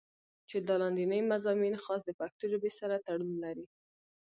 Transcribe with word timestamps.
چې 0.49 0.57
دا 0.67 0.75
لانديني 0.81 1.19
مضامين 1.31 1.75
خاص 1.83 2.01
د 2.05 2.09
پښتو 2.19 2.43
ژبې 2.51 2.71
سره 2.79 2.95
تړون 3.05 3.33
لري 3.43 3.65